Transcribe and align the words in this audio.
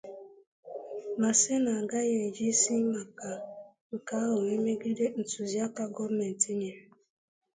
ma 1.19 1.29
sị 1.39 1.53
na 1.63 1.71
a 1.81 1.87
gaghị 1.91 2.15
ejizị 2.27 2.75
maka 2.93 3.31
nke 3.93 4.13
ahụ 4.23 4.37
wee 4.45 4.61
megide 4.65 5.05
ntuziaka 5.21 5.83
gọọmenti 5.95 6.49
nyèrè 6.59 6.83